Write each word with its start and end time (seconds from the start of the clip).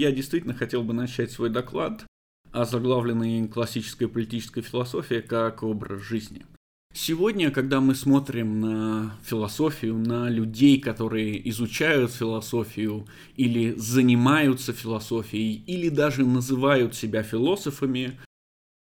Я 0.00 0.12
действительно 0.12 0.54
хотел 0.54 0.84
бы 0.84 0.94
начать 0.94 1.32
свой 1.32 1.50
доклад, 1.50 2.06
озаглавленный 2.52 3.48
классической 3.48 4.06
политической 4.06 4.62
философией 4.62 5.22
как 5.22 5.64
образ 5.64 6.02
жизни. 6.02 6.46
Сегодня, 6.94 7.50
когда 7.50 7.80
мы 7.80 7.96
смотрим 7.96 8.60
на 8.60 9.18
философию, 9.24 9.98
на 9.98 10.30
людей, 10.30 10.80
которые 10.80 11.48
изучают 11.50 12.12
философию 12.12 13.06
или 13.34 13.72
занимаются 13.72 14.72
философией, 14.72 15.64
или 15.66 15.88
даже 15.88 16.24
называют 16.24 16.94
себя 16.94 17.24
философами, 17.24 18.20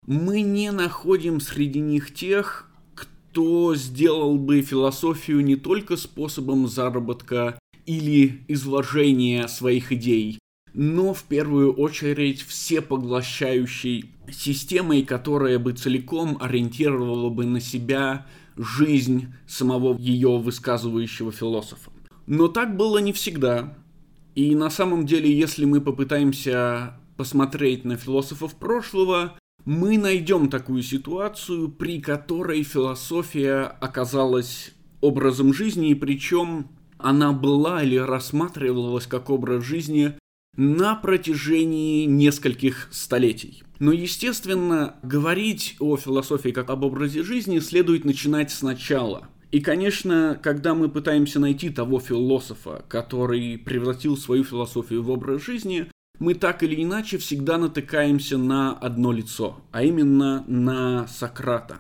мы 0.06 0.42
не 0.42 0.72
находим 0.72 1.40
среди 1.40 1.80
них 1.80 2.14
тех, 2.14 2.70
кто 2.94 3.74
сделал 3.76 4.38
бы 4.38 4.62
философию 4.62 5.44
не 5.44 5.56
только 5.56 5.98
способом 5.98 6.68
заработка 6.68 7.58
или 7.88 8.44
изложения 8.48 9.48
своих 9.48 9.92
идей, 9.92 10.40
но 10.78 11.12
в 11.16 11.24
первую 11.24 11.74
очередь 11.74 12.44
всепоглощающей 12.44 14.12
системой, 14.32 15.02
которая 15.02 15.58
бы 15.58 15.74
целиком 15.74 16.38
ориентировала 16.40 17.30
бы 17.32 17.48
на 17.48 17.60
себя 17.60 18.28
жизнь 18.56 19.34
самого 19.48 19.98
ее 19.98 20.38
высказывающего 20.38 21.32
философа. 21.32 21.90
Но 22.28 22.48
так 22.48 22.78
было 22.78 23.00
не 23.00 23.12
всегда. 23.12 23.76
И 24.36 24.54
на 24.54 24.70
самом 24.70 25.08
деле, 25.08 25.36
если 25.36 25.66
мы 25.66 25.82
попытаемся 25.82 27.00
посмотреть 27.18 27.84
на 27.84 27.98
философов 27.98 28.54
прошлого, 28.54 29.36
мы 29.66 29.98
найдем 29.98 30.48
такую 30.48 30.84
ситуацию, 30.84 31.70
при 31.70 32.00
которой 32.00 32.62
философия 32.62 33.64
оказалась 33.64 34.76
образом 35.02 35.56
жизни, 35.56 35.90
и 35.90 35.96
причем 35.96 36.68
она 37.00 37.32
была 37.34 37.82
или 37.82 37.96
рассматривалась 37.96 39.08
как 39.08 39.32
образ 39.32 39.64
жизни 39.64 40.14
на 40.58 40.96
протяжении 40.96 42.06
нескольких 42.06 42.90
столетий. 42.92 43.64
Но, 43.80 43.92
естественно, 43.92 44.96
говорить 45.04 45.76
о 45.80 45.98
философии 45.98 46.50
как 46.50 46.72
об 46.72 46.84
образе 46.84 47.24
жизни 47.24 47.60
следует 47.60 48.06
начинать 48.06 48.52
сначала. 48.52 49.30
И, 49.52 49.62
конечно, 49.62 50.38
когда 50.42 50.74
мы 50.74 50.90
пытаемся 50.90 51.40
найти 51.40 51.70
того 51.70 52.00
философа, 52.00 52.84
который 52.90 53.58
превратил 53.58 54.18
свою 54.18 54.44
философию 54.44 55.04
в 55.04 55.12
образ 55.12 55.46
жизни, 55.46 55.90
мы 56.20 56.34
так 56.34 56.64
или 56.64 56.84
иначе 56.84 57.20
всегда 57.20 57.60
натыкаемся 57.60 58.40
на 58.40 58.74
одно 58.74 59.12
лицо, 59.12 59.62
а 59.72 59.84
именно 59.84 60.44
на 60.48 61.08
Сократа. 61.08 61.78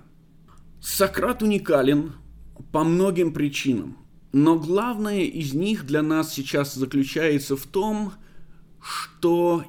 Сократ 0.79 1.41
уникален 1.41 2.13
по 2.71 2.83
многим 2.83 3.33
причинам, 3.33 3.97
но 4.31 4.59
главное 4.59 5.21
из 5.21 5.55
них 5.55 5.87
для 5.87 6.03
нас 6.03 6.31
сейчас 6.31 6.75
заключается 6.75 7.57
в 7.57 7.65
том, 7.65 8.11
что 8.11 8.26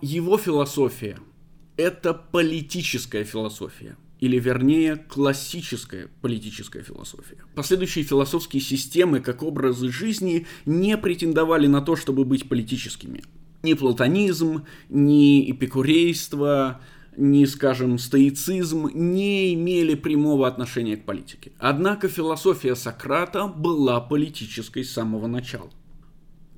его 0.01 0.39
философия– 0.39 1.19
это 1.77 2.15
политическая 2.15 3.25
философия, 3.25 3.97
или 4.21 4.39
вернее 4.39 4.97
классическая 4.97 6.09
политическая 6.21 6.83
философия. 6.83 7.39
Последующие 7.55 8.05
философские 8.05 8.63
системы, 8.63 9.21
как 9.21 9.43
образы 9.43 9.91
жизни, 9.91 10.47
не 10.67 10.97
претендовали 10.97 11.67
на 11.67 11.81
то, 11.81 11.97
чтобы 11.97 12.25
быть 12.25 12.49
политическими. 12.49 13.23
Ни 13.63 13.75
платонизм, 13.75 14.65
ни 14.89 15.51
эпикурейство, 15.51 16.81
ни, 17.17 17.45
скажем, 17.45 17.99
стоицизм 17.99 18.89
не 18.95 19.55
имели 19.55 19.95
прямого 19.95 20.47
отношения 20.47 20.97
к 20.97 21.05
политике. 21.05 21.53
Однако 21.59 22.09
философия 22.09 22.77
Сократа 22.77 23.49
была 23.49 24.01
политической 24.01 24.85
с 24.85 24.93
самого 24.93 25.27
начала. 25.27 25.71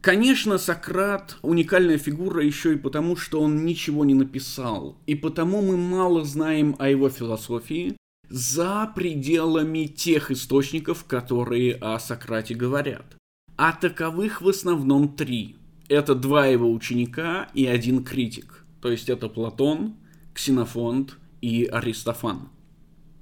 Конечно, 0.01 0.57
Сократ 0.57 1.37
уникальная 1.43 1.99
фигура 1.99 2.43
еще 2.43 2.73
и 2.73 2.79
потому, 2.79 3.17
что 3.17 3.41
он 3.43 3.67
ничего 3.67 4.07
не 4.07 4.15
написал, 4.15 4.97
и 5.07 5.15
потому 5.15 5.61
мы 5.61 5.77
мало 5.77 6.25
знаем 6.25 6.75
о 6.79 6.89
его 6.89 7.11
философии 7.11 7.97
за 8.31 8.91
пределами 8.95 9.87
тех 9.87 10.31
источников, 10.31 11.05
которые 11.05 11.75
о 11.75 11.99
Сократе 11.99 12.55
говорят. 12.55 13.17
А 13.57 13.73
таковых 13.73 14.41
в 14.41 14.49
основном 14.49 15.17
три. 15.17 15.57
Это 15.89 16.15
два 16.15 16.47
его 16.47 16.73
ученика 16.73 17.51
и 17.53 17.67
один 17.67 18.03
критик. 18.03 18.65
То 18.81 18.91
есть 18.91 19.11
это 19.11 19.29
Платон, 19.29 19.97
Ксенофонт 20.33 21.19
и 21.43 21.65
Аристофан. 21.65 22.49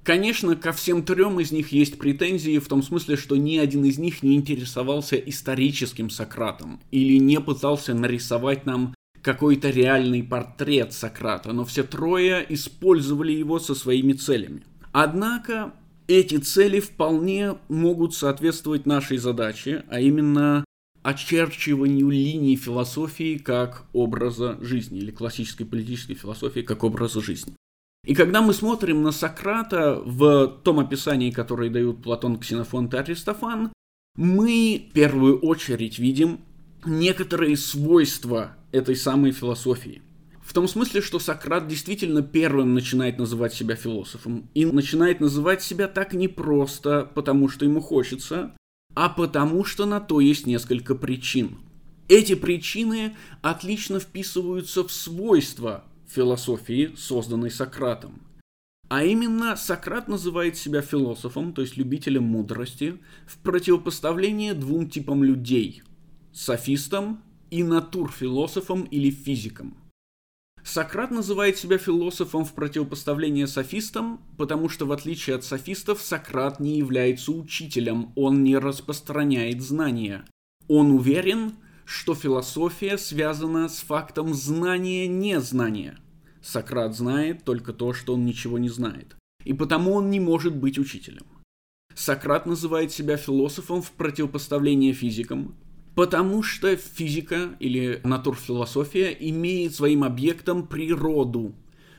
Конечно, 0.09 0.55
ко 0.55 0.71
всем 0.71 1.03
трем 1.03 1.39
из 1.39 1.51
них 1.51 1.71
есть 1.71 1.99
претензии 1.99 2.57
в 2.57 2.67
том 2.67 2.81
смысле, 2.81 3.15
что 3.15 3.35
ни 3.35 3.57
один 3.57 3.85
из 3.85 3.99
них 3.99 4.23
не 4.23 4.37
интересовался 4.37 5.15
историческим 5.17 6.09
Сократом 6.09 6.79
или 6.89 7.19
не 7.19 7.39
пытался 7.39 7.93
нарисовать 7.93 8.65
нам 8.65 8.95
какой-то 9.21 9.69
реальный 9.69 10.23
портрет 10.23 10.93
Сократа, 10.93 11.53
но 11.53 11.63
все 11.63 11.83
трое 11.83 12.43
использовали 12.49 13.33
его 13.33 13.59
со 13.59 13.75
своими 13.75 14.13
целями. 14.13 14.63
Однако 14.93 15.75
эти 16.07 16.37
цели 16.37 16.79
вполне 16.79 17.57
могут 17.67 18.15
соответствовать 18.15 18.87
нашей 18.87 19.17
задаче, 19.17 19.85
а 19.89 19.99
именно 19.99 20.65
очерчиванию 21.03 22.09
линий 22.09 22.55
философии 22.55 23.37
как 23.37 23.85
образа 23.93 24.57
жизни 24.59 24.97
или 24.97 25.11
классической 25.11 25.65
политической 25.65 26.15
философии 26.15 26.61
как 26.61 26.83
образа 26.83 27.21
жизни. 27.21 27.53
И 28.05 28.15
когда 28.15 28.41
мы 28.41 28.53
смотрим 28.53 29.03
на 29.03 29.11
Сократа 29.11 30.01
в 30.03 30.47
том 30.63 30.79
описании, 30.79 31.31
которое 31.31 31.69
дают 31.69 32.01
Платон, 32.01 32.39
Ксенофонт 32.39 32.93
и 32.93 32.97
Аристофан, 32.97 33.71
мы 34.15 34.87
в 34.89 34.93
первую 34.93 35.39
очередь 35.39 35.99
видим 35.99 36.39
некоторые 36.85 37.57
свойства 37.57 38.57
этой 38.71 38.95
самой 38.95 39.31
философии. 39.31 40.01
В 40.41 40.53
том 40.53 40.67
смысле, 40.67 41.01
что 41.01 41.19
Сократ 41.19 41.67
действительно 41.67 42.23
первым 42.23 42.73
начинает 42.73 43.19
называть 43.19 43.53
себя 43.53 43.75
философом. 43.75 44.49
И 44.55 44.65
начинает 44.65 45.19
называть 45.19 45.61
себя 45.61 45.87
так 45.87 46.13
не 46.13 46.27
просто, 46.27 47.09
потому 47.13 47.49
что 47.49 47.65
ему 47.65 47.81
хочется, 47.81 48.55
а 48.95 49.09
потому 49.09 49.63
что 49.63 49.85
на 49.85 49.99
то 49.99 50.19
есть 50.19 50.47
несколько 50.47 50.95
причин. 50.95 51.59
Эти 52.07 52.33
причины 52.33 53.15
отлично 53.43 53.99
вписываются 53.99 54.83
в 54.83 54.91
свойства 54.91 55.83
философии, 56.09 56.93
созданной 56.97 57.51
Сократом. 57.51 58.21
А 58.89 59.03
именно, 59.03 59.55
Сократ 59.55 60.07
называет 60.07 60.57
себя 60.57 60.81
философом, 60.81 61.53
то 61.53 61.61
есть 61.61 61.77
любителем 61.77 62.23
мудрости, 62.23 62.97
в 63.27 63.37
противопоставлении 63.37 64.53
двум 64.53 64.89
типам 64.89 65.23
людей– 65.23 65.83
софистам 66.33 67.21
и 67.51 67.63
натурфилософом 67.63 68.83
или 68.83 69.11
физиком. 69.11 69.77
Сократ 70.63 71.11
называет 71.11 71.57
себя 71.57 71.77
философом 71.77 72.45
в 72.45 72.53
противопоставлении 72.53 73.45
софистам, 73.45 74.21
потому 74.37 74.69
что, 74.69 74.85
в 74.85 74.91
отличие 74.91 75.35
от 75.35 75.43
софистов, 75.43 76.01
Сократ 76.01 76.59
не 76.59 76.77
является 76.77 77.31
учителем, 77.31 78.11
он 78.15 78.43
не 78.43 78.57
распространяет 78.57 79.61
знания. 79.61 80.25
Он 80.67 80.91
уверен, 80.91 81.53
что 81.89 82.13
философия 82.13 82.99
связана 82.99 83.67
с 83.67 83.79
фактом 83.79 84.35
знания-незнания. 84.35 85.97
Сократ 86.39 86.95
знает 86.95 87.43
только 87.43 87.73
то, 87.73 87.93
что 87.93 88.13
он 88.13 88.25
ничего 88.25 88.59
не 88.59 88.69
знает. 88.69 89.15
И 89.43 89.53
потому 89.53 89.93
он 89.93 90.11
не 90.11 90.19
может 90.19 90.55
быть 90.55 90.77
учителем. 90.77 91.25
Сократ 91.95 92.45
называет 92.45 92.91
себя 92.91 93.17
философом 93.17 93.81
в 93.81 93.89
противопоставлении 93.93 94.93
физикам, 94.93 95.55
потому 95.95 96.43
что 96.43 96.75
физика 96.75 97.55
или 97.59 98.01
натурфилософия 98.03 99.09
имеет 99.09 99.73
своим 99.73 100.03
объектом 100.03 100.67
природу, 100.67 101.55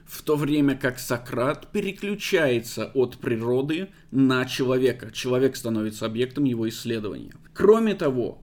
в 0.06 0.22
то 0.22 0.36
время 0.36 0.76
как 0.76 1.00
Сократ 1.00 1.72
переключается 1.72 2.92
от 2.94 3.18
природы 3.18 3.88
на 4.12 4.44
человека. 4.44 5.10
Человек 5.10 5.56
становится 5.56 6.06
объектом 6.06 6.44
его 6.44 6.68
исследования. 6.68 7.32
Кроме 7.52 7.96
того, 7.96 8.40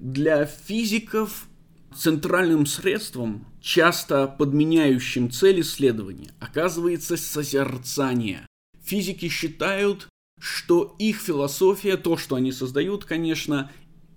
для 0.00 0.46
физиков 0.46 1.46
центральным 1.94 2.66
средством, 2.66 3.46
часто 3.60 4.26
подменяющим 4.26 5.30
цель 5.30 5.60
исследования, 5.60 6.32
оказывается 6.40 7.16
созерцание. 7.16 8.46
Физики 8.82 9.28
считают, 9.28 10.08
что 10.40 10.96
их 10.98 11.18
философия, 11.18 11.96
то, 11.96 12.16
что 12.16 12.36
они 12.36 12.50
создают, 12.50 13.04
конечно, 13.04 13.70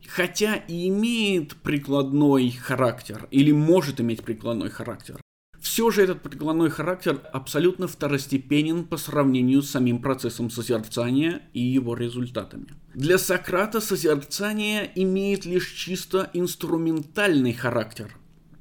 хотя 0.08 0.56
и 0.56 0.88
имеет 0.88 1.56
прикладной 1.58 2.52
характер, 2.52 3.28
или 3.32 3.52
может 3.52 4.00
иметь 4.00 4.24
прикладной 4.24 4.70
характер, 4.70 5.20
все 5.64 5.90
же 5.92 6.04
этот 6.04 6.22
прикладной 6.22 6.70
характер 6.70 7.22
абсолютно 7.32 7.88
второстепенен 7.88 8.84
по 8.84 8.98
сравнению 8.98 9.62
с 9.62 9.70
самим 9.70 10.02
процессом 10.02 10.50
созерцания 10.50 11.42
и 11.54 11.62
его 11.62 11.96
результатами. 11.96 12.68
Для 12.94 13.18
Сократа 13.18 13.80
созерцание 13.80 14.92
имеет 14.94 15.46
лишь 15.46 15.72
чисто 15.72 16.30
инструментальный 16.34 17.54
характер. 17.54 18.14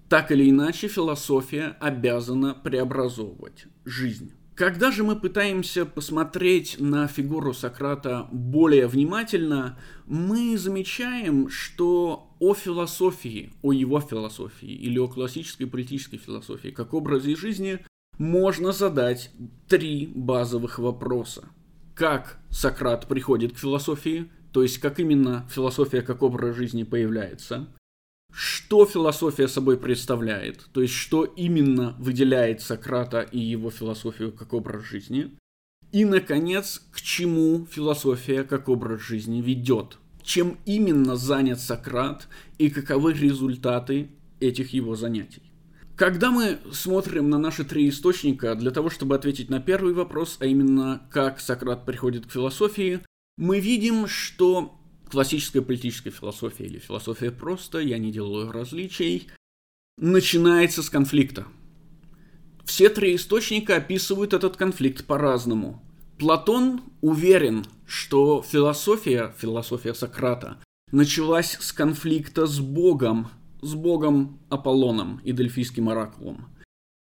Так 0.08 0.30
или 0.30 0.48
иначе, 0.48 0.86
философия 0.86 1.76
обязана 1.80 2.54
преобразовывать 2.54 3.66
жизнь. 3.84 4.32
Когда 4.54 4.90
же 4.90 5.02
мы 5.02 5.16
пытаемся 5.16 5.86
посмотреть 5.86 6.76
на 6.78 7.06
фигуру 7.06 7.54
Сократа 7.54 8.28
более 8.30 8.86
внимательно, 8.86 9.78
мы 10.04 10.58
замечаем, 10.58 11.48
что 11.48 12.34
о 12.38 12.52
философии, 12.52 13.54
о 13.62 13.72
его 13.72 14.00
философии 14.00 14.68
или 14.68 14.98
о 14.98 15.08
классической 15.08 15.64
политической 15.66 16.18
философии 16.18 16.68
как 16.68 16.92
образе 16.92 17.34
жизни 17.34 17.78
можно 18.18 18.72
задать 18.72 19.30
три 19.68 20.12
базовых 20.14 20.78
вопроса. 20.78 21.48
Как 21.94 22.38
Сократ 22.50 23.08
приходит 23.08 23.54
к 23.54 23.58
философии, 23.58 24.30
то 24.52 24.62
есть 24.62 24.78
как 24.78 25.00
именно 25.00 25.48
философия 25.50 26.02
как 26.02 26.22
образ 26.22 26.56
жизни 26.56 26.82
появляется, 26.82 27.68
что 28.32 28.86
философия 28.86 29.46
собой 29.46 29.76
представляет, 29.76 30.66
то 30.72 30.80
есть 30.80 30.94
что 30.94 31.24
именно 31.24 31.94
выделяет 31.98 32.62
Сократа 32.62 33.20
и 33.20 33.38
его 33.38 33.70
философию 33.70 34.32
как 34.32 34.52
образ 34.54 34.84
жизни, 34.84 35.36
и, 35.92 36.06
наконец, 36.06 36.82
к 36.90 37.00
чему 37.02 37.66
философия 37.70 38.44
как 38.44 38.70
образ 38.70 39.02
жизни 39.02 39.42
ведет, 39.42 39.98
чем 40.22 40.56
именно 40.64 41.16
занят 41.16 41.60
Сократ 41.60 42.28
и 42.56 42.70
каковы 42.70 43.12
результаты 43.12 44.08
этих 44.40 44.72
его 44.72 44.96
занятий. 44.96 45.42
Когда 45.94 46.30
мы 46.30 46.58
смотрим 46.72 47.28
на 47.28 47.38
наши 47.38 47.64
три 47.64 47.88
источника, 47.90 48.54
для 48.54 48.70
того, 48.70 48.88
чтобы 48.88 49.14
ответить 49.14 49.50
на 49.50 49.60
первый 49.60 49.92
вопрос, 49.92 50.38
а 50.40 50.46
именно 50.46 51.06
как 51.10 51.38
Сократ 51.38 51.84
приходит 51.84 52.26
к 52.26 52.32
философии, 52.32 53.00
мы 53.36 53.60
видим, 53.60 54.06
что 54.06 54.78
классическая 55.12 55.60
политическая 55.60 56.10
философия 56.10 56.64
или 56.64 56.78
философия 56.78 57.30
просто, 57.30 57.80
я 57.80 57.98
не 57.98 58.10
делаю 58.10 58.50
различий, 58.50 59.28
начинается 59.98 60.82
с 60.82 60.88
конфликта. 60.88 61.46
Все 62.64 62.88
три 62.88 63.14
источника 63.14 63.76
описывают 63.76 64.32
этот 64.32 64.56
конфликт 64.56 65.04
по-разному. 65.04 65.82
Платон 66.18 66.80
уверен, 67.02 67.66
что 67.86 68.42
философия, 68.42 69.34
философия 69.36 69.92
Сократа, 69.92 70.62
началась 70.90 71.58
с 71.60 71.72
конфликта 71.72 72.46
с 72.46 72.58
Богом, 72.58 73.28
с 73.60 73.74
Богом 73.74 74.40
Аполлоном 74.48 75.20
и 75.24 75.32
Дельфийским 75.32 75.90
оракулом. 75.90 76.46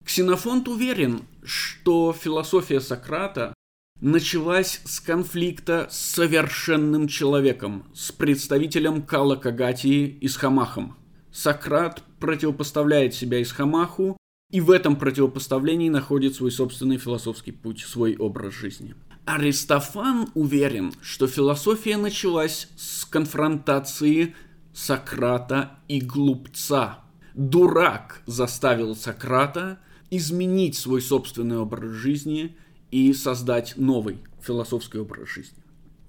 Ксенофонт 0.06 0.68
уверен, 0.68 1.20
что 1.42 2.14
философия 2.14 2.80
Сократа 2.80 3.52
началась 4.00 4.80
с 4.84 5.00
конфликта 5.00 5.88
с 5.90 5.98
совершенным 5.98 7.08
человеком, 7.08 7.84
с 7.94 8.12
представителем 8.12 9.02
Кала 9.02 9.36
Кагатии 9.36 10.06
и 10.06 10.28
с 10.28 10.36
Хамахом. 10.36 10.96
Сократ 11.32 12.02
противопоставляет 12.18 13.14
себя 13.14 13.40
Исхамаху, 13.42 14.16
и 14.50 14.60
в 14.60 14.70
этом 14.70 14.96
противопоставлении 14.96 15.88
находит 15.88 16.34
свой 16.34 16.50
собственный 16.50 16.98
философский 16.98 17.52
путь, 17.52 17.80
свой 17.80 18.16
образ 18.16 18.54
жизни. 18.54 18.94
Аристофан 19.26 20.28
уверен, 20.34 20.92
что 21.02 21.28
философия 21.28 21.96
началась 21.96 22.68
с 22.76 23.04
конфронтации 23.04 24.34
Сократа 24.72 25.78
и 25.86 26.00
глупца. 26.00 27.00
Дурак 27.34 28.22
заставил 28.26 28.96
Сократа 28.96 29.78
изменить 30.10 30.76
свой 30.76 31.00
собственный 31.00 31.58
образ 31.58 31.92
жизни– 31.92 32.56
и 32.90 33.12
создать 33.12 33.74
новый 33.76 34.18
философский 34.40 34.98
образ 34.98 35.28
жизни. 35.28 35.62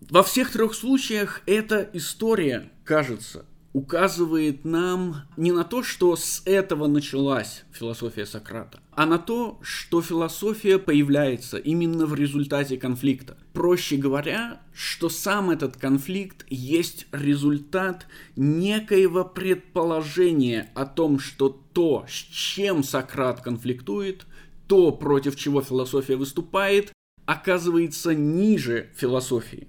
Во 0.10 0.24
всех 0.24 0.52
трех 0.52 0.74
случаях 0.74 1.42
эта 1.46 1.88
история, 1.94 2.72
кажется, 2.84 3.46
указывает 3.74 4.66
нам 4.66 5.24
не 5.38 5.52
на 5.52 5.64
то, 5.64 5.84
что 5.84 6.16
с 6.16 6.42
этого 6.46 6.88
началась 6.88 7.64
философия 7.72 8.26
Сократа, 8.26 8.82
а 8.92 9.06
на 9.06 9.18
то, 9.18 9.60
что 9.62 10.02
философия 10.02 10.78
появляется 10.78 11.58
именно 11.58 12.06
в 12.06 12.14
результате 12.14 12.78
конфликта. 12.78 13.38
Проще 13.54 13.96
говоря, 13.96 14.62
что 14.74 15.10
сам 15.10 15.50
этот 15.50 15.78
конфликт 15.78 16.46
есть 16.50 17.08
результат 17.12 18.08
некоего 18.36 19.24
предположения 19.24 20.70
о 20.76 20.86
том, 20.86 21.20
что 21.20 21.50
то, 21.50 22.06
с 22.10 22.12
чем 22.12 22.84
Сократ 22.84 23.42
конфликтует, 23.42 24.26
то, 24.72 24.94
против 24.94 25.36
чего 25.36 25.62
философия 25.62 26.16
выступает, 26.16 26.94
оказывается 27.26 28.16
ниже 28.16 28.90
философии. 28.96 29.68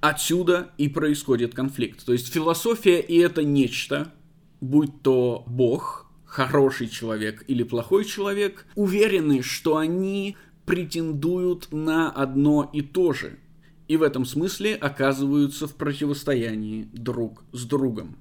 Отсюда 0.00 0.70
и 0.78 0.88
происходит 0.88 1.56
конфликт. 1.56 2.06
То 2.06 2.12
есть 2.12 2.32
философия 2.32 3.00
и 3.00 3.18
это 3.18 3.42
нечто, 3.42 4.12
будь 4.60 5.02
то 5.02 5.42
Бог, 5.48 6.06
хороший 6.24 6.86
человек 6.86 7.42
или 7.48 7.64
плохой 7.64 8.04
человек, 8.04 8.64
уверены, 8.76 9.42
что 9.42 9.76
они 9.76 10.36
претендуют 10.66 11.72
на 11.72 12.08
одно 12.08 12.70
и 12.72 12.80
то 12.80 13.12
же. 13.12 13.40
И 13.88 13.96
в 13.96 14.04
этом 14.04 14.24
смысле 14.24 14.76
оказываются 14.76 15.66
в 15.66 15.74
противостоянии 15.74 16.88
друг 16.92 17.42
с 17.50 17.64
другом. 17.64 18.16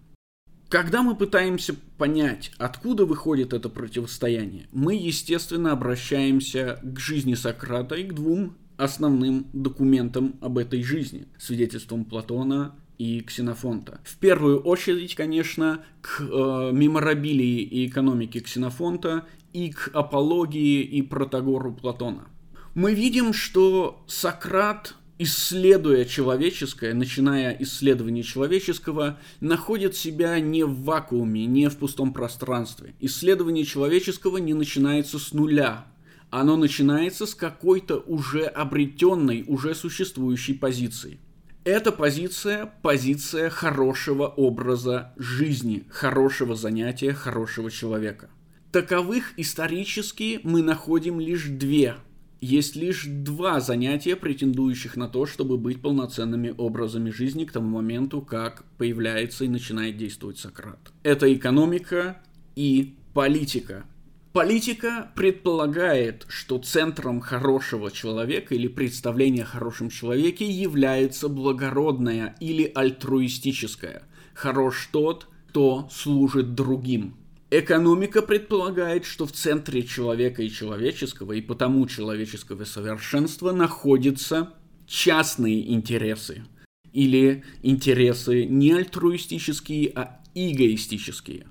Когда 0.69 1.01
мы 1.01 1.15
пытаемся 1.15 1.75
понять, 1.97 2.51
откуда 2.57 3.05
выходит 3.05 3.53
это 3.53 3.69
противостояние, 3.69 4.67
мы, 4.73 4.95
естественно, 4.95 5.71
обращаемся 5.71 6.79
к 6.83 6.99
жизни 6.99 7.35
Сократа 7.35 7.95
и 7.95 8.03
к 8.03 8.13
двум 8.13 8.57
основным 8.75 9.47
документам 9.53 10.35
об 10.41 10.57
этой 10.57 10.83
жизни, 10.83 11.27
свидетельствам 11.37 12.03
Платона 12.03 12.75
и 12.97 13.21
Ксенофонта. 13.21 14.01
В 14.03 14.17
первую 14.17 14.59
очередь, 14.59 15.15
конечно, 15.15 15.85
к 16.01 16.19
э, 16.19 16.71
меморабилии 16.73 17.61
и 17.61 17.87
экономике 17.87 18.41
Ксенофонта 18.41 19.25
и 19.53 19.71
к 19.71 19.89
апологии 19.93 20.81
и 20.81 21.01
протагору 21.01 21.73
Платона. 21.73 22.27
Мы 22.75 22.93
видим, 22.93 23.31
что 23.31 24.03
Сократ 24.05 24.95
исследуя 25.19 26.05
человеческое, 26.05 26.93
начиная 26.93 27.55
исследование 27.59 28.23
человеческого, 28.23 29.19
находит 29.39 29.95
себя 29.95 30.39
не 30.39 30.63
в 30.63 30.83
вакууме, 30.83 31.45
не 31.45 31.69
в 31.69 31.77
пустом 31.77 32.13
пространстве. 32.13 32.95
Исследование 32.99 33.65
человеческого 33.65 34.37
не 34.37 34.53
начинается 34.53 35.19
с 35.19 35.33
нуля. 35.33 35.87
Оно 36.29 36.57
начинается 36.57 37.25
с 37.25 37.33
какой-то 37.33 37.97
уже 37.99 38.43
обретенной, 38.43 39.45
уже 39.47 39.73
существующей 39.75 40.53
позиции. 40.53 41.19
Эта 41.63 41.91
позиция– 41.91 42.71
позиция 42.81 43.49
хорошего 43.49 44.27
образа 44.27 45.13
жизни, 45.17 45.85
хорошего 45.89 46.55
занятия, 46.55 47.13
хорошего 47.13 47.69
человека. 47.69 48.29
Таковых 48.71 49.33
исторически 49.37 50.39
мы 50.43 50.61
находим 50.61 51.19
лишь 51.19 51.45
две– 51.45 51.95
есть 52.41 52.75
лишь 52.75 53.05
два 53.05 53.59
занятия, 53.59 54.15
претендующих 54.15 54.95
на 54.95 55.07
то, 55.07 55.25
чтобы 55.25 55.57
быть 55.57 55.81
полноценными 55.81 56.53
образами 56.57 57.09
жизни 57.09 57.45
к 57.45 57.51
тому 57.51 57.77
моменту, 57.77 58.21
как 58.21 58.63
появляется 58.77 59.45
и 59.45 59.49
начинает 59.49 59.97
действовать 59.97 60.37
Сократ. 60.37 60.79
Это 61.03 61.33
экономика 61.33 62.21
и 62.55 62.95
политика. 63.13 63.85
Политика 64.33 65.09
предполагает, 65.15 66.25
что 66.29 66.59
центром 66.59 67.21
хорошего 67.21 67.89
человека 67.89 68.53
или 68.53 68.67
представления 68.67 69.43
о 69.43 69.47
хорошем 69.47 69.89
человеке 69.89 70.45
является 70.45 71.27
благородное 71.27 72.35
или 72.39 72.71
альтруистическое. 72.75 74.03
Хорош 74.35 74.89
тот, 74.91 75.27
кто 75.49 75.89
служит 75.91 76.53
другим. 76.53 77.15
Экономика 77.49 78.21
предполагает, 78.21 79.05
что 79.05 79.25
в 79.25 79.31
центре 79.31 79.83
человека 79.83 80.43
и 80.43 80.49
человеческого, 80.49 81.31
и 81.31 81.41
потому 81.41 81.87
человеческого 81.87 82.65
совершенства 82.65 83.53
находятся 83.53 84.53
частные 84.85 85.73
интересы. 85.73 86.43
Или 86.91 87.45
интересы 87.63 88.43
не 88.45 88.73
альтруистические, 88.73 89.93
а 89.95 90.19
эгоистические. 90.35 91.47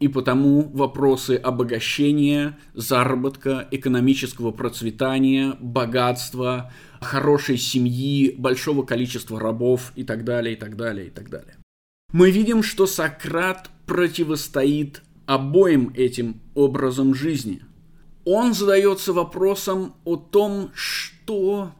И 0.00 0.08
потому 0.08 0.62
вопросы 0.62 1.36
обогащения, 1.36 2.58
заработка, 2.72 3.68
экономического 3.70 4.50
процветания, 4.50 5.58
богатства, 5.60 6.72
хорошей 7.02 7.58
семьи, 7.58 8.34
большого 8.36 8.82
количества 8.82 9.38
рабов 9.38 9.92
и 9.94 10.04
так 10.04 10.24
далее, 10.24 10.54
и 10.54 10.56
так 10.56 10.76
далее, 10.76 11.08
и 11.08 11.10
так 11.10 11.28
далее. 11.28 11.58
Мы 12.12 12.30
видим, 12.30 12.62
что 12.62 12.86
Сократ 12.86 13.68
противостоит 13.86 15.02
обоим 15.26 15.92
этим 15.94 16.40
образом 16.54 17.14
жизни. 17.14 17.62
Он 18.24 18.54
задается 18.54 19.12
вопросом 19.12 19.94
о 20.04 20.16
том, 20.16 20.70
что 20.74 21.72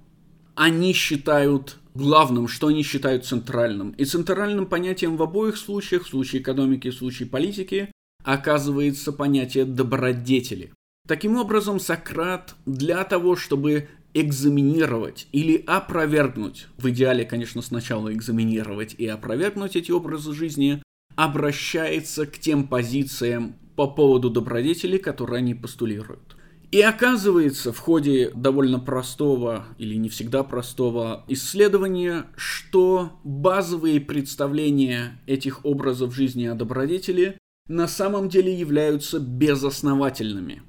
они 0.54 0.92
считают 0.92 1.78
главным, 1.94 2.48
что 2.48 2.68
они 2.68 2.82
считают 2.82 3.24
центральным. 3.24 3.90
И 3.92 4.04
центральным 4.04 4.66
понятием 4.66 5.16
в 5.16 5.22
обоих 5.22 5.56
случаях, 5.56 6.04
в 6.04 6.08
случае 6.08 6.42
экономики 6.42 6.90
в 6.90 6.94
случае 6.94 7.28
политики, 7.28 7.90
оказывается 8.24 9.12
понятие 9.12 9.64
добродетели. 9.64 10.72
Таким 11.06 11.36
образом, 11.36 11.78
Сократ 11.78 12.54
для 12.66 13.04
того, 13.04 13.36
чтобы 13.36 13.88
экзаменировать 14.14 15.26
или 15.32 15.62
опровергнуть, 15.66 16.68
в 16.78 16.88
идеале, 16.90 17.24
конечно, 17.24 17.62
сначала 17.62 18.12
экзаменировать 18.12 18.94
и 18.96 19.06
опровергнуть 19.06 19.76
эти 19.76 19.90
образы 19.90 20.32
жизни, 20.32 20.82
обращается 21.16 22.26
к 22.26 22.38
тем 22.38 22.66
позициям 22.66 23.56
по 23.76 23.86
поводу 23.86 24.30
добродетелей, 24.30 24.98
которые 24.98 25.38
они 25.38 25.54
постулируют. 25.54 26.36
И 26.70 26.80
оказывается 26.80 27.72
в 27.72 27.78
ходе 27.78 28.32
довольно 28.34 28.80
простого 28.80 29.66
или 29.78 29.94
не 29.94 30.08
всегда 30.08 30.42
простого 30.42 31.24
исследования, 31.28 32.26
что 32.36 33.20
базовые 33.22 34.00
представления 34.00 35.20
этих 35.26 35.64
образов 35.64 36.14
жизни 36.14 36.46
о 36.46 36.54
добродетели 36.54 37.38
на 37.68 37.86
самом 37.86 38.28
деле 38.28 38.52
являются 38.52 39.20
безосновательными, 39.20 40.62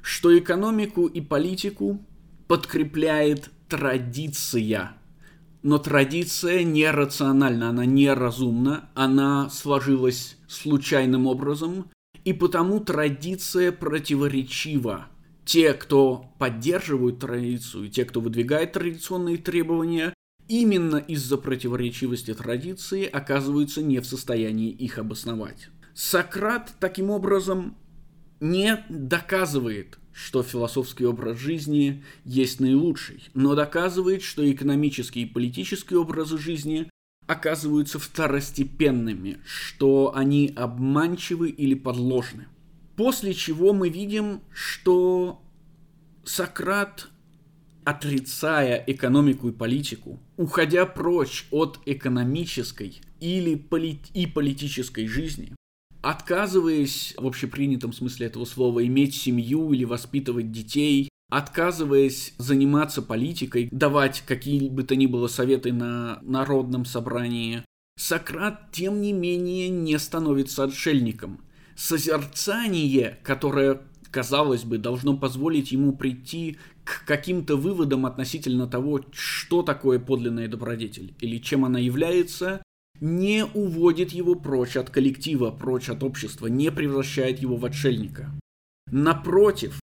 что 0.00 0.36
экономику 0.38 1.06
и 1.06 1.20
политику 1.20 2.06
подкрепляет 2.46 3.50
традиция. 3.68 4.97
Но 5.62 5.78
традиция 5.78 6.62
нерациональна, 6.62 7.70
она 7.70 7.84
неразумна, 7.84 8.90
она 8.94 9.50
сложилась 9.50 10.36
случайным 10.46 11.26
образом, 11.26 11.90
и 12.24 12.32
потому 12.32 12.80
традиция 12.80 13.72
противоречива. 13.72 15.08
Те, 15.44 15.72
кто 15.72 16.26
поддерживают 16.38 17.20
традицию, 17.20 17.88
те, 17.88 18.04
кто 18.04 18.20
выдвигает 18.20 18.72
традиционные 18.72 19.38
требования, 19.38 20.14
именно 20.46 20.96
из-за 20.96 21.38
противоречивости 21.38 22.34
традиции 22.34 23.04
оказываются 23.06 23.82
не 23.82 23.98
в 24.00 24.06
состоянии 24.06 24.70
их 24.70 24.98
обосновать. 24.98 25.70
Сократ 25.94 26.74
таким 26.78 27.10
образом 27.10 27.76
не 28.40 28.84
доказывает, 28.88 29.98
что 30.12 30.42
философский 30.42 31.04
образ 31.06 31.38
жизни 31.38 32.02
есть 32.24 32.60
наилучший, 32.60 33.22
но 33.34 33.54
доказывает, 33.54 34.22
что 34.22 34.50
экономические 34.50 35.24
и 35.24 35.28
политические 35.28 36.00
образы 36.00 36.38
жизни 36.38 36.90
оказываются 37.26 37.98
второстепенными, 37.98 39.38
что 39.44 40.12
они 40.16 40.52
обманчивы 40.56 41.50
или 41.50 41.74
подложны. 41.74 42.48
После 42.96 43.32
чего 43.34 43.72
мы 43.72 43.90
видим, 43.90 44.40
что 44.52 45.40
Сократ, 46.24 47.08
отрицая 47.84 48.82
экономику 48.86 49.48
и 49.48 49.52
политику, 49.52 50.18
уходя 50.36 50.84
прочь 50.84 51.46
от 51.50 51.80
экономической 51.86 53.00
или 53.20 53.54
поли- 53.54 54.00
и 54.14 54.26
политической 54.26 55.06
жизни, 55.06 55.54
отказываясь 56.02 57.14
в 57.16 57.26
общепринятом 57.26 57.92
смысле 57.92 58.26
этого 58.26 58.44
слова 58.44 58.84
иметь 58.86 59.14
семью 59.14 59.72
или 59.72 59.84
воспитывать 59.84 60.52
детей, 60.52 61.08
отказываясь 61.30 62.34
заниматься 62.38 63.02
политикой, 63.02 63.68
давать 63.70 64.22
какие 64.26 64.68
бы 64.68 64.82
то 64.82 64.96
ни 64.96 65.06
было 65.06 65.28
советы 65.28 65.72
на 65.72 66.20
народном 66.22 66.84
собрании, 66.84 67.64
Сократ, 67.98 68.70
тем 68.70 69.00
не 69.02 69.12
менее, 69.12 69.68
не 69.68 69.98
становится 69.98 70.62
отшельником. 70.62 71.40
Созерцание, 71.74 73.18
которое, 73.24 73.82
казалось 74.12 74.62
бы, 74.62 74.78
должно 74.78 75.16
позволить 75.16 75.72
ему 75.72 75.92
прийти 75.92 76.58
к 76.84 77.04
каким-то 77.04 77.56
выводам 77.56 78.06
относительно 78.06 78.68
того, 78.68 79.00
что 79.12 79.62
такое 79.62 79.98
подлинная 79.98 80.46
добродетель 80.46 81.12
или 81.20 81.38
чем 81.38 81.64
она 81.64 81.80
является, 81.80 82.62
не 83.00 83.44
уводит 83.44 84.10
его 84.10 84.34
прочь 84.34 84.76
от 84.76 84.90
коллектива, 84.90 85.50
прочь 85.50 85.88
от 85.88 86.02
общества, 86.02 86.46
не 86.46 86.70
превращает 86.70 87.40
его 87.40 87.56
в 87.56 87.64
отшельника. 87.64 88.30
Напротив, 88.90 89.80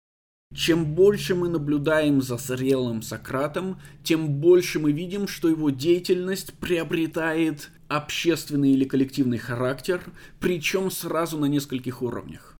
чем 0.54 0.84
больше 0.84 1.34
мы 1.34 1.48
наблюдаем 1.48 2.20
за 2.20 2.36
зрелым 2.36 3.02
Сократом, 3.02 3.80
тем 4.02 4.28
больше 4.40 4.80
мы 4.80 4.90
видим, 4.90 5.28
что 5.28 5.48
его 5.48 5.70
деятельность 5.70 6.54
приобретает 6.54 7.70
общественный 7.88 8.72
или 8.72 8.84
коллективный 8.84 9.38
характер, 9.38 10.02
причем 10.40 10.90
сразу 10.90 11.38
на 11.38 11.46
нескольких 11.46 12.02
уровнях. 12.02 12.56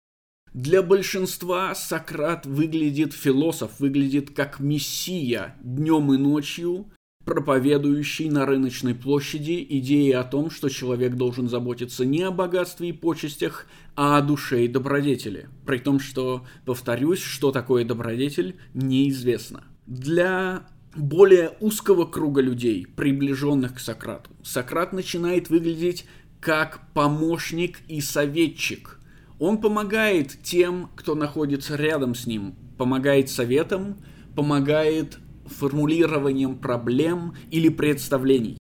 Для 0.52 0.83
большинства 0.83 1.75
Сократ 1.75 2.47
выглядит, 2.47 3.12
философ 3.12 3.78
выглядит 3.78 4.30
как 4.30 4.59
мессия 4.61 5.57
днем 5.62 6.12
и 6.12 6.16
ночью, 6.16 6.90
проповедующий 7.24 8.28
на 8.28 8.44
рыночной 8.46 8.94
площади 8.94 9.64
идеи 9.70 10.10
о 10.10 10.24
том, 10.24 10.50
что 10.50 10.68
человек 10.68 11.14
должен 11.14 11.48
заботиться 11.48 12.04
не 12.04 12.22
о 12.22 12.30
богатстве 12.30 12.88
и 12.88 12.92
почестях, 12.92 13.66
а 13.94 14.18
о 14.18 14.22
душе 14.22 14.64
и 14.64 14.68
добродетели. 14.68 15.48
При 15.64 15.78
том, 15.78 16.00
что, 16.00 16.44
повторюсь, 16.64 17.22
что 17.22 17.52
такое 17.52 17.84
добродетель, 17.84 18.56
неизвестно. 18.74 19.64
Для 19.86 20.64
более 20.96 21.52
узкого 21.60 22.04
круга 22.04 22.40
людей, 22.40 22.86
приближенных 22.96 23.74
к 23.76 23.78
Сократу, 23.78 24.30
Сократ 24.42 24.92
начинает 24.92 25.50
выглядеть 25.50 26.06
как 26.40 26.92
помощник 26.94 27.78
и 27.86 28.00
советчик. 28.00 28.98
Он 29.38 29.58
помогает 29.58 30.42
тем, 30.42 30.90
кто 30.96 31.14
находится 31.14 31.76
рядом 31.76 32.14
с 32.14 32.26
ним, 32.26 32.56
помогает 32.76 33.30
советам, 33.30 33.98
помогает 34.34 35.18
формулированием 35.50 36.59
проблем 36.59 37.35
или 37.50 37.69
представлений. 37.69 38.59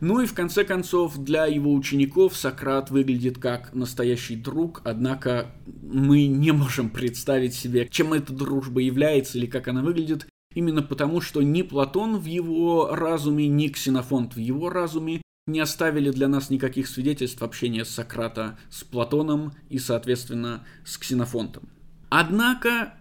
Ну 0.00 0.20
и 0.20 0.26
в 0.26 0.32
конце 0.32 0.64
концов, 0.64 1.18
для 1.18 1.46
его 1.46 1.74
учеников 1.74 2.36
Сократ 2.36 2.90
выглядит 2.90 3.38
как 3.38 3.74
настоящий 3.74 4.36
друг, 4.36 4.80
однако 4.84 5.54
мы 5.66 6.26
не 6.26 6.52
можем 6.52 6.88
представить 6.88 7.54
себе, 7.54 7.86
чем 7.90 8.14
эта 8.14 8.32
дружба 8.32 8.80
является 8.80 9.36
или 9.36 9.46
как 9.46 9.68
она 9.68 9.82
выглядит, 9.82 10.26
именно 10.54 10.82
потому, 10.82 11.20
что 11.20 11.42
ни 11.42 11.60
Платон 11.60 12.16
в 12.16 12.24
его 12.24 12.94
разуме, 12.94 13.46
ни 13.46 13.68
Ксенофонт 13.68 14.36
в 14.36 14.38
его 14.38 14.70
разуме 14.70 15.20
не 15.46 15.60
оставили 15.60 16.10
для 16.10 16.28
нас 16.28 16.48
никаких 16.48 16.88
свидетельств 16.88 17.42
общения 17.42 17.84
Сократа 17.84 18.58
с 18.70 18.84
Платоном 18.84 19.52
и, 19.68 19.78
соответственно, 19.78 20.64
с 20.84 20.96
Ксенофонтом. 20.96 21.68
Однако, 22.08 22.94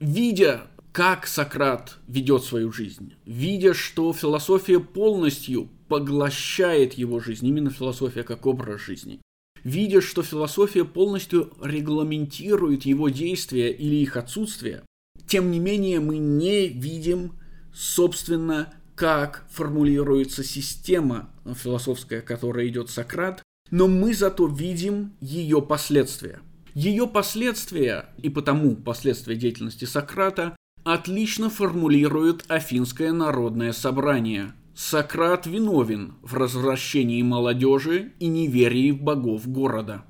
видя 0.00 0.62
как 0.92 1.26
Сократ 1.26 1.98
ведет 2.08 2.44
свою 2.44 2.72
жизнь, 2.72 3.14
видя, 3.24 3.74
что 3.74 4.12
философия 4.12 4.80
полностью 4.80 5.68
поглощает 5.88 6.94
его 6.94 7.20
жизнь, 7.20 7.46
именно 7.46 7.70
философия 7.70 8.22
как 8.22 8.46
образ 8.46 8.80
жизни, 8.80 9.20
видя, 9.62 10.00
что 10.00 10.22
философия 10.22 10.84
полностью 10.84 11.52
регламентирует 11.62 12.84
его 12.84 13.08
действия 13.08 13.72
или 13.72 13.96
их 13.96 14.16
отсутствие, 14.16 14.82
тем 15.26 15.50
не 15.50 15.60
менее 15.60 16.00
мы 16.00 16.18
не 16.18 16.68
видим, 16.68 17.34
собственно, 17.72 18.72
как 18.96 19.46
формулируется 19.50 20.42
система 20.42 21.30
философская, 21.54 22.20
которая 22.20 22.66
идет 22.66 22.90
Сократ, 22.90 23.42
но 23.70 23.86
мы 23.86 24.12
зато 24.12 24.46
видим 24.46 25.12
ее 25.20 25.62
последствия. 25.62 26.40
Ее 26.74 27.06
последствия, 27.06 28.10
и 28.18 28.28
потому 28.28 28.76
последствия 28.76 29.36
деятельности 29.36 29.84
Сократа, 29.84 30.56
отлично 30.84 31.50
формулирует 31.50 32.44
Афинское 32.48 33.12
народное 33.12 33.72
собрание. 33.72 34.52
Сократ 34.74 35.46
виновен 35.46 36.14
в 36.22 36.34
развращении 36.34 37.22
молодежи 37.22 38.12
и 38.18 38.28
неверии 38.28 38.92
в 38.92 39.02
богов 39.02 39.46
города. 39.46 40.04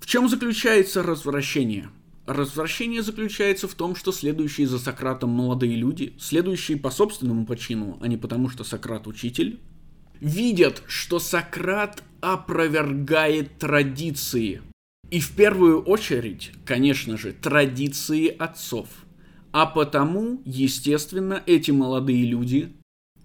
В 0.00 0.06
чем 0.06 0.28
заключается 0.28 1.02
развращение? 1.02 1.90
Развращение 2.26 3.02
заключается 3.02 3.68
в 3.68 3.74
том, 3.74 3.94
что 3.94 4.12
следующие 4.12 4.66
за 4.66 4.78
Сократом 4.78 5.30
молодые 5.30 5.76
люди, 5.76 6.14
следующие 6.18 6.78
по 6.78 6.90
собственному 6.90 7.44
почину, 7.44 7.98
а 8.00 8.08
не 8.08 8.16
потому, 8.16 8.48
что 8.48 8.64
Сократ 8.64 9.06
учитель, 9.06 9.60
видят, 10.20 10.82
что 10.86 11.18
Сократ 11.18 12.02
опровергает 12.20 13.58
традиции. 13.58 14.62
И 15.10 15.20
в 15.20 15.32
первую 15.32 15.82
очередь, 15.82 16.52
конечно 16.64 17.18
же, 17.18 17.32
традиции 17.32 18.28
отцов– 18.28 18.88
а 19.52 19.66
потому, 19.66 20.42
естественно, 20.44 21.42
эти 21.46 21.70
молодые 21.70 22.24
люди 22.24 22.72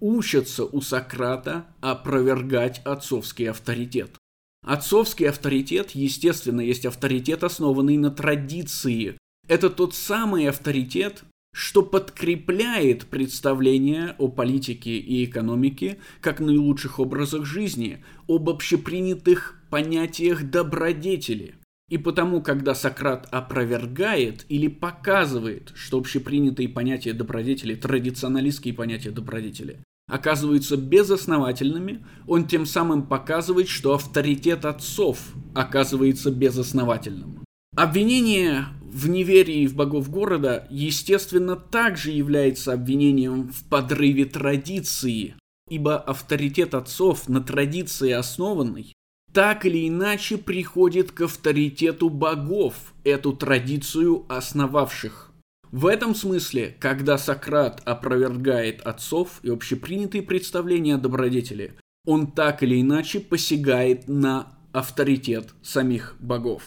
учатся 0.00 0.64
у 0.64 0.80
Сократа 0.80 1.66
опровергать 1.80 2.80
отцовский 2.84 3.50
авторитет. 3.50 4.16
Отцовский 4.64 5.28
авторитет, 5.28 5.92
естественно, 5.92 6.60
есть 6.60 6.86
авторитет, 6.86 7.44
основанный 7.44 7.96
на 7.96 8.10
традиции. 8.10 9.16
Это 9.48 9.70
тот 9.70 9.94
самый 9.94 10.48
авторитет, 10.48 11.22
что 11.54 11.82
подкрепляет 11.82 13.06
представление 13.06 14.16
о 14.18 14.28
политике 14.28 14.98
и 14.98 15.24
экономике 15.24 15.98
как 16.20 16.40
наилучших 16.40 16.98
образах 16.98 17.44
жизни, 17.44 18.04
об 18.28 18.50
общепринятых 18.50 19.60
понятиях 19.70 20.50
добродетели. 20.50 21.54
И 21.88 21.98
потому, 21.98 22.42
когда 22.42 22.74
Сократ 22.74 23.28
опровергает 23.30 24.44
или 24.48 24.66
показывает, 24.66 25.72
что 25.76 25.98
общепринятые 25.98 26.68
понятия 26.68 27.12
добродетели, 27.12 27.76
традиционалистские 27.76 28.74
понятия 28.74 29.12
добродетели, 29.12 29.78
оказываются 30.08 30.76
безосновательными, 30.76 32.04
он 32.26 32.48
тем 32.48 32.66
самым 32.66 33.06
показывает, 33.06 33.68
что 33.68 33.94
авторитет 33.94 34.64
отцов 34.64 35.32
оказывается 35.54 36.32
безосновательным. 36.32 37.44
Обвинение 37.76 38.66
в 38.82 39.08
неверии 39.08 39.66
в 39.66 39.76
богов 39.76 40.10
города, 40.10 40.66
естественно, 40.70 41.54
также 41.54 42.10
является 42.10 42.72
обвинением 42.72 43.52
в 43.52 43.62
подрыве 43.68 44.24
традиции, 44.24 45.36
ибо 45.68 45.98
авторитет 45.98 46.74
отцов 46.74 47.28
на 47.28 47.40
традиции 47.42 48.10
основанный 48.10 48.95
так 49.36 49.66
или 49.66 49.86
иначе 49.86 50.38
приходит 50.38 51.12
к 51.12 51.20
авторитету 51.20 52.08
богов, 52.08 52.94
эту 53.04 53.34
традицию 53.34 54.24
основавших. 54.30 55.30
В 55.70 55.84
этом 55.88 56.14
смысле, 56.14 56.74
когда 56.80 57.18
Сократ 57.18 57.82
опровергает 57.84 58.80
отцов 58.80 59.40
и 59.42 59.50
общепринятые 59.50 60.22
представления 60.22 60.94
о 60.94 60.98
добродетели, 60.98 61.74
он 62.06 62.32
так 62.32 62.62
или 62.62 62.80
иначе 62.80 63.20
посягает 63.20 64.08
на 64.08 64.54
авторитет 64.72 65.50
самих 65.60 66.16
богов. 66.18 66.62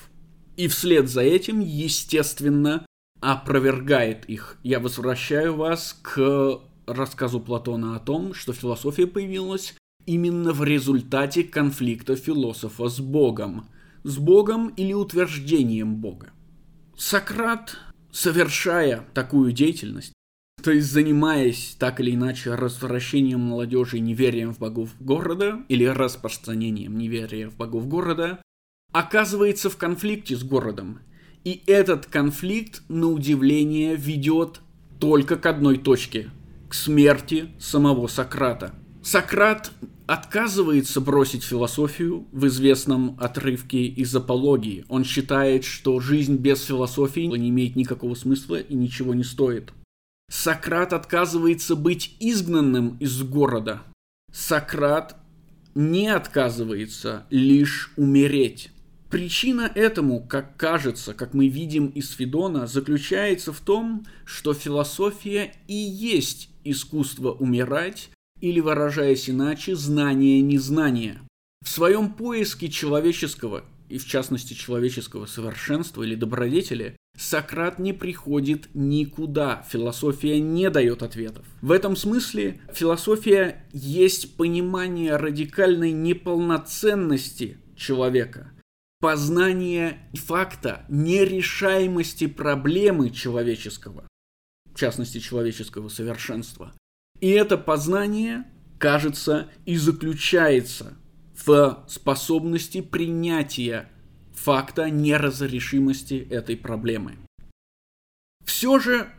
И 0.55 0.67
вслед 0.67 1.09
за 1.09 1.21
этим, 1.21 1.61
естественно, 1.61 2.85
опровергает 3.19 4.25
их. 4.25 4.57
Я 4.61 4.79
возвращаю 4.79 5.55
вас 5.55 5.97
к 6.03 6.59
рассказу 6.85 7.39
Платона 7.39 7.95
о 7.95 7.99
том, 7.99 8.35
что 8.35 8.53
философия 8.53 9.07
появилась 9.07 9.73
именно 10.09 10.53
в 10.53 10.63
результате 10.63 11.43
конфликта 11.43 12.15
философа 12.15 12.89
с 12.89 12.99
Богом. 12.99 13.69
С 14.03 14.17
Богом 14.17 14.69
или 14.69 14.91
утверждением 14.91 15.97
Бога. 15.97 16.31
Сократ, 16.97 17.77
совершая 18.11 19.05
такую 19.13 19.51
деятельность, 19.51 20.13
то 20.63 20.71
есть 20.71 20.91
занимаясь 20.91 21.75
так 21.77 21.99
или 21.99 22.15
иначе 22.15 22.55
развращением 22.55 23.41
молодежи 23.41 23.99
неверием 23.99 24.51
в 24.51 24.57
богов 24.57 24.89
города 24.99 25.59
или 25.67 25.85
распространением 25.85 26.97
неверия 26.97 27.47
в 27.47 27.55
богов 27.55 27.87
города, 27.87 28.41
оказывается 28.91 29.69
в 29.69 29.77
конфликте 29.77 30.35
с 30.35 30.43
городом. 30.43 31.01
И 31.43 31.61
этот 31.67 32.07
конфликт, 32.07 32.81
на 32.89 33.07
удивление, 33.07 33.95
ведет 33.95 34.61
только 34.99 35.35
к 35.35 35.45
одной 35.45 35.77
точке– 35.77 36.31
к 36.67 36.73
смерти 36.73 37.49
самого 37.59 38.07
Сократа. 38.07 38.73
Сократ 39.01 39.71
отказывается 40.09 41.01
бросить 41.01 41.43
философию 41.43 42.27
в 42.31 42.47
известном 42.47 43.15
отрывке 43.19 43.85
из 43.85 44.15
апологии. 44.15 44.83
Он 44.89 45.03
считает, 45.03 45.63
что 45.63 45.99
жизнь 45.99 46.35
без 46.35 46.63
философии 46.63 47.27
не 47.37 47.49
имеет 47.49 47.75
никакого 47.75 48.15
смысла 48.15 48.55
и 48.55 48.73
ничего 48.73 49.13
не 49.13 49.23
стоит. 49.23 49.71
Сократ 50.27 50.93
отказывается 50.93 51.75
быть 51.75 52.15
изгнанным 52.19 52.97
из 52.97 53.21
города. 53.21 53.83
Сократ 54.33 55.15
не 55.75 56.07
отказывается 56.07 57.27
лишь 57.29 57.93
умереть. 57.95 58.71
Причина 59.11 59.71
этому, 59.75 60.25
как 60.25 60.57
кажется, 60.57 61.13
как 61.13 61.35
мы 61.35 61.49
видим 61.49 61.85
из 61.85 62.09
Федона, 62.13 62.65
заключается 62.65 63.53
в 63.53 63.59
том, 63.59 64.07
что 64.25 64.55
философия 64.55 65.53
и 65.67 65.75
есть 65.75 66.49
искусство 66.63 67.31
умирать, 67.31 68.09
или, 68.41 68.59
выражаясь 68.59 69.29
иначе, 69.29 69.75
знание 69.75 70.41
незнания. 70.41 71.21
В 71.63 71.69
своем 71.69 72.13
поиске 72.13 72.69
человеческого, 72.69 73.65
и 73.89 73.97
в 73.97 74.05
частности 74.05 74.53
человеческого 74.53 75.25
совершенства 75.25 76.03
или 76.03 76.15
добродетели, 76.15 76.95
Сократ 77.17 77.79
не 77.79 77.91
приходит 77.91 78.69
никуда, 78.73 79.65
философия 79.69 80.39
не 80.39 80.69
дает 80.69 81.03
ответов. 81.03 81.45
В 81.61 81.71
этом 81.71 81.97
смысле 81.97 82.61
философия 82.73 83.65
есть 83.73 84.37
понимание 84.37 85.17
радикальной 85.17 85.91
неполноценности 85.91 87.57
человека, 87.75 88.51
познание 89.01 89.99
факта 90.13 90.85
нерешаемости 90.87 92.27
проблемы 92.27 93.09
человеческого, 93.09 94.07
в 94.73 94.79
частности 94.79 95.19
человеческого 95.19 95.89
совершенства. 95.89 96.73
И 97.21 97.29
это 97.29 97.57
познание, 97.57 98.45
кажется, 98.77 99.49
и 99.65 99.75
заключается 99.75 100.97
в 101.45 101.83
способности 101.87 102.81
принятия 102.81 103.89
факта 104.33 104.89
неразрешимости 104.89 106.27
этой 106.29 106.55
проблемы. 106.55 107.17
Все 108.45 108.79
же, 108.79 109.11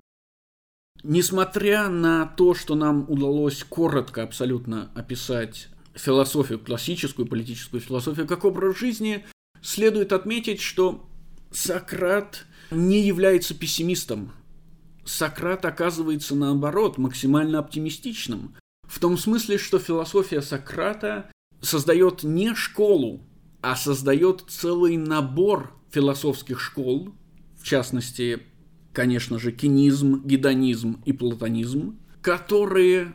несмотря 1.02 1.88
на 1.88 2.26
то, 2.26 2.54
что 2.54 2.74
нам 2.74 3.04
удалось 3.08 3.62
коротко 3.64 4.22
абсолютно 4.22 4.90
описать 4.94 5.68
философию, 5.94 6.58
классическую 6.58 7.26
политическую 7.26 7.80
философию 7.80 8.26
как 8.26 8.44
образ 8.44 8.78
жизни, 8.78 9.26
следует 9.62 10.12
отметить, 10.12 10.60
что 10.60 11.06
Сократ 11.50 12.46
не 12.70 13.00
является 13.02 13.54
пессимистом. 13.54 14.32
Сократ 15.10 15.64
оказывается, 15.64 16.36
наоборот, 16.36 16.96
максимально 16.96 17.58
оптимистичным. 17.58 18.54
В 18.84 19.00
том 19.00 19.18
смысле, 19.18 19.58
что 19.58 19.80
философия 19.80 20.40
Сократа 20.40 21.30
создает 21.60 22.22
не 22.22 22.54
школу, 22.54 23.20
а 23.60 23.74
создает 23.74 24.44
целый 24.48 24.96
набор 24.96 25.74
философских 25.90 26.60
школ, 26.60 27.12
в 27.60 27.64
частности, 27.64 28.40
конечно 28.92 29.40
же, 29.40 29.50
кинизм, 29.50 30.22
гедонизм 30.24 31.02
и 31.04 31.12
платонизм, 31.12 31.98
которые 32.22 33.12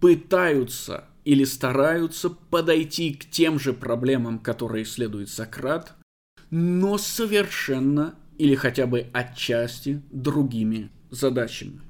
пытаются 0.00 1.06
или 1.24 1.44
стараются 1.44 2.28
подойти 2.28 3.14
к 3.14 3.24
тем 3.24 3.58
же 3.58 3.72
проблемам, 3.72 4.38
которые 4.38 4.84
исследует 4.84 5.30
Сократ, 5.30 5.96
но 6.50 6.98
совершенно 6.98 8.16
или 8.36 8.54
хотя 8.54 8.86
бы 8.86 9.06
отчасти 9.14 10.02
другими 10.12 10.90
задачами. 11.10 11.80